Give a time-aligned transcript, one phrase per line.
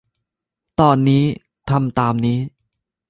[0.79, 1.23] ตอนนี้
[1.69, 2.37] ทำตามนี้